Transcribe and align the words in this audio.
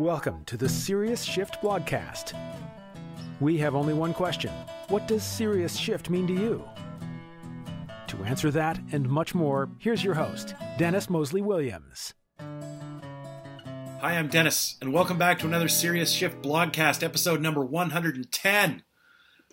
Welcome 0.00 0.46
to 0.46 0.56
the 0.56 0.66
Serious 0.66 1.22
Shift 1.22 1.60
blogcast. 1.60 2.32
We 3.38 3.58
have 3.58 3.74
only 3.74 3.92
one 3.92 4.14
question 4.14 4.50
What 4.88 5.06
does 5.06 5.22
Serious 5.22 5.76
Shift 5.76 6.08
mean 6.08 6.26
to 6.26 6.32
you? 6.32 6.64
To 8.06 8.16
answer 8.24 8.50
that 8.50 8.80
and 8.92 9.06
much 9.06 9.34
more, 9.34 9.68
here's 9.78 10.02
your 10.02 10.14
host, 10.14 10.54
Dennis 10.78 11.10
Mosley 11.10 11.42
Williams. 11.42 12.14
Hi, 12.38 14.12
I'm 14.16 14.28
Dennis, 14.28 14.78
and 14.80 14.94
welcome 14.94 15.18
back 15.18 15.38
to 15.40 15.46
another 15.46 15.68
Serious 15.68 16.10
Shift 16.10 16.40
blogcast, 16.40 17.02
episode 17.02 17.42
number 17.42 17.62
110. 17.62 18.82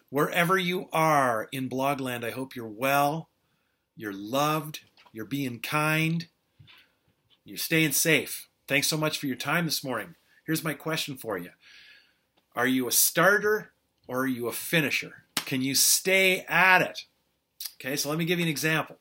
Wherever 0.10 0.58
you 0.58 0.88
are 0.94 1.50
in 1.52 1.68
Blogland, 1.68 2.24
I 2.24 2.32
hope 2.32 2.56
you're 2.56 2.70
well, 2.70 3.28
you're 3.98 4.14
loved, 4.14 4.80
you're 5.12 5.26
being 5.26 5.60
kind, 5.60 6.30
you're 7.44 7.58
staying 7.58 7.92
safe. 7.92 8.48
Thanks 8.66 8.88
so 8.88 8.96
much 8.96 9.18
for 9.18 9.28
your 9.28 9.36
time 9.36 9.66
this 9.66 9.84
morning. 9.84 10.16
Here's 10.48 10.64
my 10.64 10.74
question 10.74 11.18
for 11.18 11.38
you 11.38 11.52
Are 12.56 12.66
you 12.66 12.88
a 12.88 12.92
starter 12.92 13.74
or 14.08 14.22
are 14.22 14.28
you 14.28 14.48
a 14.48 14.54
finisher? 14.54 15.26
Can 15.36 15.62
you 15.62 15.76
stay 15.76 16.46
at 16.48 16.82
it? 16.82 17.04
Okay, 17.76 17.98
so 17.98 18.10
let 18.10 18.18
me 18.18 18.26
give 18.26 18.40
you 18.40 18.46
an 18.46 18.50
example. 18.50 18.98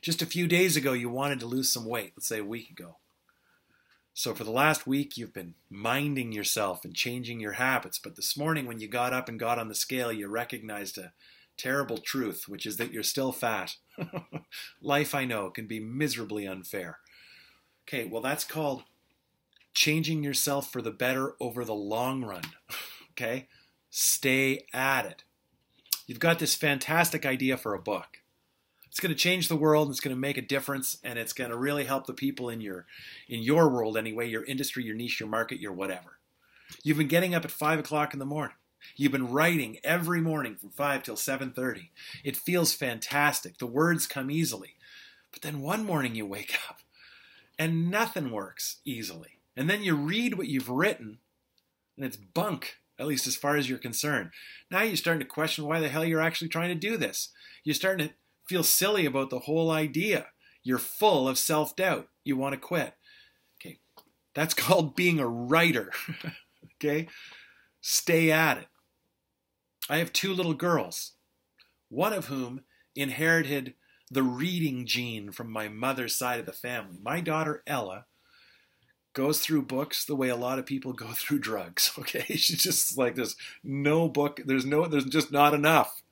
Just 0.00 0.22
a 0.22 0.26
few 0.26 0.46
days 0.46 0.76
ago, 0.76 0.94
you 0.94 1.10
wanted 1.10 1.40
to 1.40 1.46
lose 1.46 1.70
some 1.70 1.84
weight, 1.84 2.12
let's 2.16 2.28
say 2.28 2.38
a 2.38 2.44
week 2.44 2.70
ago. 2.70 2.96
So 4.14 4.34
for 4.34 4.44
the 4.44 4.50
last 4.50 4.86
week, 4.86 5.16
you've 5.16 5.34
been 5.34 5.54
minding 5.68 6.32
yourself 6.32 6.84
and 6.84 6.94
changing 6.94 7.40
your 7.40 7.52
habits. 7.52 7.98
But 7.98 8.16
this 8.16 8.36
morning, 8.36 8.66
when 8.66 8.80
you 8.80 8.88
got 8.88 9.12
up 9.12 9.28
and 9.28 9.38
got 9.38 9.58
on 9.58 9.68
the 9.68 9.74
scale, 9.74 10.12
you 10.12 10.28
recognized 10.28 10.98
a 10.98 11.12
terrible 11.56 11.98
truth, 11.98 12.44
which 12.48 12.64
is 12.64 12.76
that 12.78 12.92
you're 12.92 13.02
still 13.02 13.32
fat. 13.32 13.76
Life, 14.82 15.14
I 15.14 15.24
know, 15.24 15.50
can 15.50 15.66
be 15.66 15.80
miserably 15.80 16.46
unfair. 16.46 17.00
Okay, 17.86 18.06
well, 18.06 18.22
that's 18.22 18.44
called 18.44 18.84
changing 19.74 20.22
yourself 20.22 20.70
for 20.70 20.82
the 20.82 20.90
better 20.90 21.34
over 21.40 21.64
the 21.64 21.74
long 21.74 22.24
run. 22.24 22.42
okay? 23.12 23.48
Stay 23.90 24.66
at 24.72 25.06
it. 25.06 25.24
You've 26.06 26.18
got 26.18 26.38
this 26.38 26.54
fantastic 26.54 27.24
idea 27.24 27.56
for 27.56 27.74
a 27.74 27.80
book. 27.80 28.18
It's 28.86 28.98
going 28.98 29.14
to 29.14 29.18
change 29.18 29.46
the 29.46 29.56
world 29.56 29.88
it's 29.88 30.00
going 30.00 30.16
to 30.16 30.20
make 30.20 30.36
a 30.36 30.42
difference 30.42 30.98
and 31.04 31.16
it's 31.16 31.32
going 31.32 31.50
to 31.50 31.56
really 31.56 31.84
help 31.84 32.06
the 32.06 32.12
people 32.12 32.48
in 32.48 32.60
your 32.60 32.86
in 33.28 33.40
your 33.40 33.68
world 33.68 33.96
anyway, 33.96 34.28
your 34.28 34.44
industry, 34.44 34.82
your 34.82 34.96
niche, 34.96 35.20
your 35.20 35.28
market, 35.28 35.60
your 35.60 35.72
whatever. 35.72 36.18
You've 36.82 36.98
been 36.98 37.06
getting 37.06 37.34
up 37.34 37.44
at 37.44 37.52
five 37.52 37.78
o'clock 37.78 38.12
in 38.12 38.18
the 38.18 38.26
morning. 38.26 38.56
You've 38.96 39.12
been 39.12 39.30
writing 39.30 39.78
every 39.84 40.20
morning 40.20 40.56
from 40.56 40.70
5 40.70 41.02
till 41.02 41.16
7:30. 41.16 41.90
It 42.24 42.36
feels 42.36 42.74
fantastic. 42.74 43.58
The 43.58 43.66
words 43.66 44.06
come 44.06 44.30
easily. 44.30 44.76
But 45.32 45.42
then 45.42 45.60
one 45.60 45.84
morning 45.84 46.14
you 46.14 46.26
wake 46.26 46.58
up 46.68 46.80
and 47.58 47.90
nothing 47.90 48.30
works 48.30 48.76
easily. 48.84 49.39
And 49.56 49.68
then 49.68 49.82
you 49.82 49.94
read 49.94 50.36
what 50.36 50.48
you've 50.48 50.70
written 50.70 51.18
and 51.96 52.06
it's 52.06 52.16
bunk, 52.16 52.76
at 52.98 53.06
least 53.06 53.26
as 53.26 53.36
far 53.36 53.56
as 53.56 53.68
you're 53.68 53.78
concerned. 53.78 54.30
Now 54.70 54.82
you're 54.82 54.96
starting 54.96 55.20
to 55.20 55.26
question 55.26 55.66
why 55.66 55.80
the 55.80 55.88
hell 55.88 56.04
you're 56.04 56.20
actually 56.20 56.48
trying 56.48 56.70
to 56.70 56.74
do 56.74 56.96
this. 56.96 57.30
You're 57.62 57.74
starting 57.74 58.08
to 58.08 58.14
feel 58.48 58.62
silly 58.62 59.04
about 59.04 59.30
the 59.30 59.40
whole 59.40 59.70
idea. 59.70 60.28
You're 60.62 60.78
full 60.78 61.28
of 61.28 61.38
self-doubt. 61.38 62.08
You 62.24 62.36
want 62.36 62.54
to 62.54 62.60
quit. 62.60 62.94
Okay. 63.60 63.78
That's 64.34 64.54
called 64.54 64.96
being 64.96 65.18
a 65.18 65.28
writer. 65.28 65.92
okay? 66.76 67.08
Stay 67.80 68.30
at 68.30 68.58
it. 68.58 68.68
I 69.88 69.98
have 69.98 70.12
two 70.12 70.32
little 70.32 70.54
girls, 70.54 71.12
one 71.88 72.12
of 72.12 72.26
whom 72.26 72.62
inherited 72.94 73.74
the 74.10 74.22
reading 74.22 74.86
gene 74.86 75.32
from 75.32 75.50
my 75.50 75.68
mother's 75.68 76.16
side 76.16 76.40
of 76.40 76.46
the 76.46 76.52
family. 76.52 76.96
My 77.02 77.20
daughter 77.20 77.62
Ella 77.66 78.06
goes 79.12 79.40
through 79.40 79.62
books 79.62 80.04
the 80.04 80.16
way 80.16 80.28
a 80.28 80.36
lot 80.36 80.58
of 80.58 80.66
people 80.66 80.92
go 80.92 81.08
through 81.08 81.40
drugs. 81.40 81.92
Okay, 81.98 82.24
she's 82.36 82.62
just 82.62 82.96
like 82.96 83.14
there's 83.14 83.36
No 83.62 84.08
book. 84.08 84.40
There's 84.44 84.64
no. 84.64 84.86
There's 84.86 85.04
just 85.04 85.32
not 85.32 85.54
enough. 85.54 86.02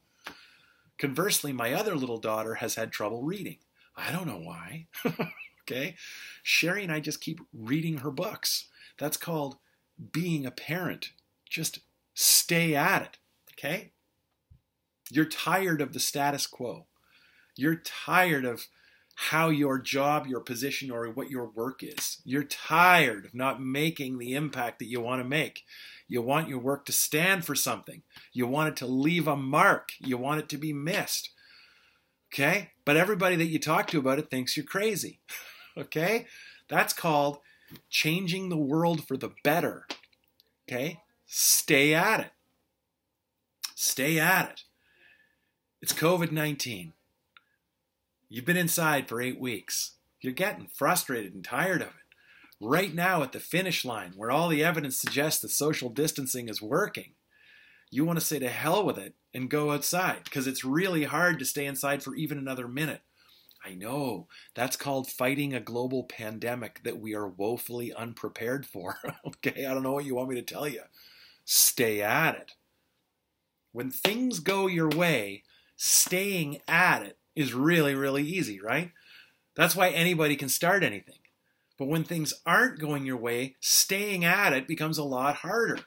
Conversely, 0.99 1.53
my 1.53 1.73
other 1.73 1.95
little 1.95 2.19
daughter 2.19 2.57
has 2.57 2.75
had 2.75 2.91
trouble 2.91 3.23
reading. 3.23 3.59
I 3.97 4.13
don't 4.13 4.27
know 4.27 4.41
why. 4.41 4.87
okay, 5.63 5.97
Sherry 6.43 6.83
and 6.83 6.93
I 6.93 7.01
just 7.01 7.21
keep 7.21 7.41
reading 7.53 7.99
her 7.99 8.11
books. 8.11 8.69
That's 8.99 9.17
called 9.17 9.57
being 10.13 10.45
a 10.47 10.51
parent. 10.51 11.13
Just 11.49 11.81
stay 12.15 12.75
at 12.75 13.03
it. 13.03 13.19
Okay. 13.53 13.93
You're 15.11 15.25
tired 15.25 15.81
of 15.81 15.93
the 15.93 16.01
status 16.01 16.47
quo. 16.47 16.87
You're 17.57 17.77
tired 17.77 18.45
of 18.45 18.69
how 19.21 19.49
your 19.49 19.81
job, 19.81 20.29
your 20.29 20.39
position, 20.39 20.93
or 20.93 21.11
what 21.11 21.29
your 21.29 21.47
work 21.47 21.83
is. 21.83 22.19
You're 22.25 22.45
tired 22.45 23.25
of 23.25 23.35
not 23.35 23.61
making 23.61 24.19
the 24.19 24.37
impact 24.37 24.79
that 24.79 24.87
you 24.87 25.01
want 25.01 25.21
to 25.21 25.29
make. 25.29 25.65
You 26.07 26.23
want 26.23 26.49
your 26.49 26.61
work 26.61 26.85
to 26.85 26.93
stand 26.93 27.45
for 27.45 27.57
something. 27.57 28.03
You 28.33 28.47
want 28.47 28.69
it 28.69 28.77
to 28.77 28.87
leave 28.87 29.27
a 29.27 29.35
mark. 29.35 29.91
You 29.99 30.17
want 30.19 30.39
it 30.39 30.49
to 30.51 30.57
be 30.57 30.73
missed. 30.73 31.31
Okay? 32.33 32.71
But 32.85 32.97
everybody 32.97 33.35
that 33.35 33.49
you 33.49 33.59
talk 33.59 33.89
to 33.89 33.99
about 33.99 34.21
it 34.21 34.31
thinks 34.31 34.57
you're 34.57 34.65
crazy. 34.65 35.19
okay? 35.77 36.27
That's 36.69 36.93
called 36.93 37.39
changing 37.91 38.51
the 38.51 38.57
world 38.57 39.05
for 39.09 39.17
the 39.17 39.33
better. 39.43 39.89
Okay? 40.69 41.01
Stay 41.27 41.93
at 41.93 42.21
it. 42.21 42.31
Stay 43.75 44.21
at 44.21 44.49
it. 44.49 44.63
It's 45.83 45.93
COVID 45.93 46.31
19. 46.31 46.93
You've 48.29 48.45
been 48.45 48.57
inside 48.57 49.09
for 49.09 49.23
eight 49.23 49.41
weeks. 49.41 49.93
You're 50.21 50.33
getting 50.33 50.67
frustrated 50.67 51.35
and 51.35 51.45
tired 51.45 51.81
of 51.81 51.89
it. 51.89 51.95
Right 52.61 52.93
now, 52.93 53.23
at 53.23 53.33
the 53.33 53.41
finish 53.41 53.85
line, 53.85 54.13
where 54.17 54.31
all 54.31 54.49
the 54.49 54.65
evidence 54.65 55.01
suggests 55.01 55.41
that 55.43 55.51
social 55.51 55.89
distancing 55.89 56.49
is 56.49 56.61
working, 56.61 57.13
you 57.91 58.05
want 58.05 58.19
to 58.19 58.25
say 58.25 58.39
to 58.39 58.49
hell 58.49 58.85
with 58.85 58.99
it 58.99 59.15
and 59.33 59.49
go 59.49 59.73
outside 59.73 60.25
because 60.25 60.47
it's 60.47 60.65
really 60.65 61.05
hard 61.05 61.39
to 61.39 61.45
stay 61.45 61.65
inside 61.65 62.03
for 62.03 62.15
even 62.17 62.37
another 62.37 62.69
minute. 62.69 63.01
I 63.65 63.75
know. 63.75 64.29
That's 64.55 64.77
called 64.77 65.11
fighting 65.11 65.55
a 65.55 65.61
global 65.61 66.05
pandemic 66.05 66.83
that 66.85 67.01
we 67.01 67.15
are 67.15 67.29
woefully 67.29 67.93
unprepared 67.93 68.67
for. 68.67 68.99
okay, 69.27 69.67
I 69.67 69.73
don't 69.73 69.83
know 69.83 69.93
what 69.93 70.05
you 70.05 70.15
want 70.15 70.29
me 70.29 70.37
to 70.37 70.43
tell 70.43 70.69
you. 70.69 70.83
Stay 71.45 72.03
at 72.03 72.35
it. 72.35 72.53
When 73.73 73.91
things 73.91 74.41
go 74.41 74.67
your 74.67 74.89
way, 74.89 75.45
staying 75.77 76.59
at 76.67 77.03
it 77.03 77.18
is 77.39 77.55
really, 77.55 77.95
really 77.95 78.25
easy, 78.25 78.61
right? 78.61 78.91
That's 79.55 79.77
why 79.77 79.91
anybody 79.91 80.35
can 80.35 80.49
start 80.49 80.83
anything. 80.83 81.21
But 81.79 81.87
when 81.87 82.03
things 82.03 82.35
aren't 82.45 82.81
going 82.81 83.07
your 83.07 83.17
way, 83.17 83.55
staying 83.61 84.25
at 84.25 84.53
it 84.53 84.67
becomes 84.67 84.99
a 84.99 85.05
lot 85.05 85.37
harder. 85.37 85.79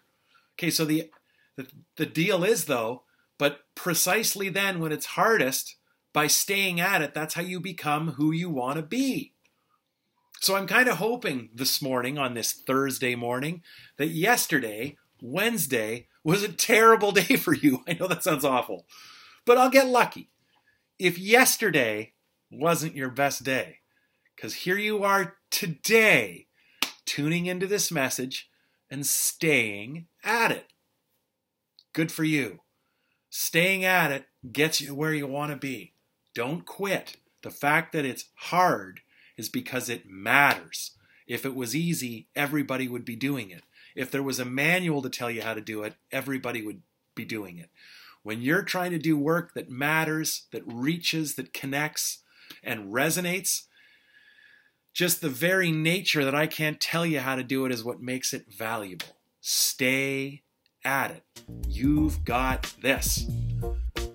Okay, 0.58 0.70
so 0.70 0.86
the 0.86 1.12
the, 1.58 1.68
the 1.98 2.06
deal 2.06 2.46
is 2.46 2.66
though, 2.66 3.04
but 3.38 3.60
precisely 3.76 4.48
then 4.48 4.80
when 4.80 4.94
it's 4.94 5.06
hardest, 5.08 5.76
by 6.14 6.28
staying 6.28 6.80
at 6.80 7.02
it, 7.02 7.14
that's 7.14 7.34
how 7.34 7.42
you 7.42 7.60
become 7.60 8.14
who 8.14 8.32
you 8.32 8.50
want 8.50 8.78
to 8.78 8.82
be. 8.82 9.34
So 10.40 10.56
I'm 10.56 10.68
kind 10.68 10.88
of 10.88 10.98
hoping 10.98 11.50
this 11.54 11.82
morning, 11.82 12.18
on 12.18 12.34
this 12.34 12.54
Thursday 12.54 13.16
morning, 13.16 13.62
that 13.98 14.08
yesterday, 14.08 14.98
Wednesday, 15.22 16.08
was 16.24 16.44
a 16.44 16.52
terrible 16.52 17.12
day 17.22 17.36
for 17.36 17.54
you. 17.54 17.84
I 17.86 17.98
know 18.00 18.08
that 18.08 18.24
sounds 18.24 18.46
awful, 18.46 18.86
but 19.46 19.58
I'll 19.58 19.70
get 19.70 19.88
lucky 19.88 20.30
if 21.02 21.18
yesterday 21.18 22.14
wasn't 22.52 22.96
your 22.96 23.10
best 23.10 23.44
day. 23.44 23.80
Because 24.36 24.54
here 24.54 24.78
you 24.78 25.04
are 25.04 25.38
today, 25.50 26.46
tuning 27.06 27.48
into 27.48 27.66
this 27.66 27.92
message 27.92 28.50
and 28.90 29.06
staying 29.06 30.06
at 30.24 30.52
it. 30.52 30.68
Good 31.94 32.12
for 32.12 32.24
you. 32.24 32.60
Staying 33.32 33.84
at 33.84 34.12
it 34.12 34.26
gets 34.52 34.80
you 34.80 34.94
where 34.94 35.14
you 35.14 35.26
want 35.26 35.52
to 35.52 35.58
be. 35.58 35.94
Don't 36.36 36.66
quit. 36.66 37.18
The 37.42 37.50
fact 37.50 37.94
that 37.94 38.06
it's 38.06 38.26
hard 38.36 39.02
is 39.38 39.50
because 39.50 39.90
it 39.90 40.08
matters. 40.08 40.92
If 41.26 41.46
it 41.46 41.56
was 41.56 41.76
easy, 41.76 42.28
everybody 42.36 42.88
would 42.88 43.06
be 43.06 43.16
doing 43.16 43.50
it. 43.50 43.64
If 43.96 44.12
there 44.12 44.24
was 44.24 44.40
a 44.40 44.46
manual 44.46 45.02
to 45.02 45.10
tell 45.10 45.32
you 45.32 45.42
how 45.42 45.56
to 45.56 45.62
do 45.62 45.82
it, 45.82 45.96
everybody 46.12 46.62
would 46.62 46.82
be 47.16 47.26
doing 47.26 47.58
it. 47.58 47.70
When 48.24 48.42
you're 48.42 48.62
trying 48.62 48.92
to 48.92 49.00
do 49.00 49.18
work 49.18 49.54
that 49.56 49.70
matters, 49.70 50.46
that 50.52 50.62
reaches, 50.66 51.36
that 51.36 51.54
connects, 51.54 52.20
and 52.64 52.92
resonates, 52.94 53.64
just 54.94 55.22
the 55.22 55.30
very 55.30 55.72
nature 55.72 56.24
that 56.24 56.36
I 56.36 56.48
can't 56.48 56.80
tell 56.80 57.06
you 57.06 57.20
how 57.20 57.36
to 57.36 57.44
do 57.44 57.66
it 57.66 57.72
is 57.72 57.84
what 57.84 58.02
makes 58.02 58.34
it 58.34 58.46
valuable. 58.56 59.18
Stay 59.40 60.44
at 60.86 61.12
it. 61.12 61.24
You've 61.68 62.24
got 62.24 62.76
this. 62.82 63.26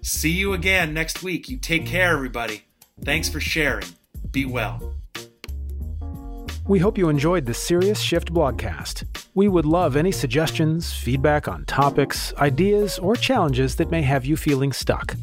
See 0.03 0.31
you 0.31 0.53
again 0.53 0.95
next 0.95 1.23
week. 1.23 1.49
You 1.49 1.57
take 1.57 1.87
care, 1.87 2.13
everybody. 2.13 2.65
Thanks 3.03 3.29
for 3.29 3.41
sharing. 3.41 3.89
Be 4.31 4.45
well. 4.45 4.95
We 6.69 6.79
hope 6.79 6.97
you 6.99 7.09
enjoyed 7.09 7.47
the 7.47 7.55
Serious 7.55 8.01
Shift 8.01 8.33
blogcast. 8.33 9.26
We 9.37 9.49
would 9.49 9.67
love 9.67 9.97
any 9.97 10.13
suggestions, 10.13 10.95
feedback 10.95 11.47
on 11.47 11.67
topics, 11.67 12.33
ideas, 12.39 12.99
or 12.99 13.15
challenges 13.17 13.77
that 13.77 13.91
may 13.91 14.01
have 14.01 14.25
you 14.25 14.35
feeling 14.35 14.73
stuck. 14.73 15.15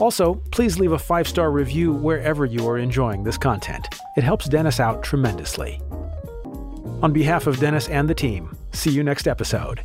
Also, 0.00 0.34
please 0.50 0.80
leave 0.80 0.90
a 0.90 0.98
five 0.98 1.28
star 1.28 1.52
review 1.52 1.92
wherever 1.92 2.44
you 2.44 2.68
are 2.68 2.76
enjoying 2.76 3.22
this 3.22 3.38
content. 3.38 3.86
It 4.16 4.24
helps 4.24 4.48
Dennis 4.48 4.80
out 4.80 5.04
tremendously. 5.04 5.80
On 7.02 7.12
behalf 7.12 7.46
of 7.46 7.60
Dennis 7.60 7.88
and 7.88 8.10
the 8.10 8.14
team, 8.16 8.50
see 8.72 8.90
you 8.90 9.04
next 9.04 9.28
episode. 9.28 9.80